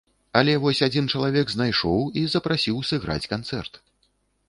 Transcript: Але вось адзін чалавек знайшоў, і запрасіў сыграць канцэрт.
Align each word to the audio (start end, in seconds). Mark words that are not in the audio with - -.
Але 0.39 0.55
вось 0.63 0.81
адзін 0.87 1.09
чалавек 1.17 1.53
знайшоў, 1.55 2.01
і 2.25 2.27
запрасіў 2.35 2.83
сыграць 2.91 3.23
канцэрт. 3.37 3.73